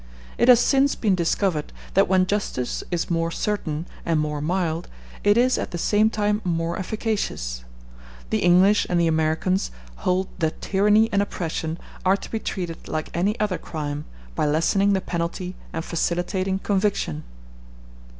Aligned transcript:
It 0.39 0.47
has 0.47 0.59
since 0.59 0.95
been 0.95 1.13
discovered 1.13 1.71
that 1.93 2.07
when 2.07 2.25
justice 2.25 2.83
is 2.89 3.11
more 3.11 3.29
certain 3.29 3.85
and 4.03 4.19
more 4.19 4.41
mild, 4.41 4.87
it 5.23 5.37
is 5.37 5.59
at 5.59 5.69
the 5.69 5.77
same 5.77 6.09
time 6.09 6.41
more 6.43 6.79
efficacious. 6.79 7.63
The 8.31 8.39
English 8.39 8.87
and 8.89 8.99
the 8.99 9.05
Americans 9.05 9.69
hold 9.97 10.27
that 10.39 10.59
tyranny 10.59 11.07
and 11.13 11.21
oppression 11.21 11.77
are 12.03 12.17
to 12.17 12.31
be 12.31 12.39
treated 12.39 12.87
like 12.87 13.15
any 13.15 13.39
other 13.39 13.59
crime, 13.59 14.05
by 14.33 14.47
lessening 14.47 14.93
the 14.93 15.01
penalty 15.01 15.55
and 15.71 15.85
facilitating 15.85 16.57
conviction. 16.57 17.23